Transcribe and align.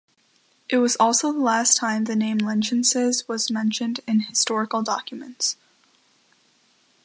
It 0.67 0.77
was 0.77 0.95
also 0.95 1.31
the 1.31 1.37
last 1.37 1.77
time 1.77 2.05
the 2.05 2.15
name 2.15 2.39
Lentienses 2.39 3.27
was 3.27 3.51
mentioned 3.51 3.99
in 4.07 4.21
historical 4.21 4.81
documents. 4.81 5.57